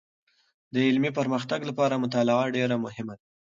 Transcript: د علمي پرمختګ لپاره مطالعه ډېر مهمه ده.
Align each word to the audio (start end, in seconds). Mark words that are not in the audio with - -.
د 0.73 0.75
علمي 0.87 1.11
پرمختګ 1.19 1.59
لپاره 1.69 2.01
مطالعه 2.03 2.53
ډېر 2.55 2.69
مهمه 2.85 3.13
ده. 3.19 3.25